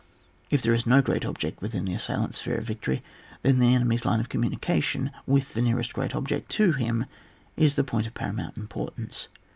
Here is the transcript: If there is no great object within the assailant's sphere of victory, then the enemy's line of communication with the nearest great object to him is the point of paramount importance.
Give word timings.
If 0.49 0.63
there 0.63 0.73
is 0.73 0.87
no 0.87 0.99
great 1.03 1.23
object 1.25 1.61
within 1.61 1.85
the 1.85 1.93
assailant's 1.93 2.37
sphere 2.39 2.57
of 2.57 2.63
victory, 2.65 3.03
then 3.43 3.59
the 3.59 3.75
enemy's 3.75 4.03
line 4.03 4.19
of 4.19 4.29
communication 4.29 5.11
with 5.27 5.53
the 5.53 5.61
nearest 5.61 5.93
great 5.93 6.15
object 6.15 6.49
to 6.53 6.71
him 6.71 7.05
is 7.55 7.75
the 7.75 7.83
point 7.83 8.07
of 8.07 8.15
paramount 8.15 8.57
importance. 8.57 9.27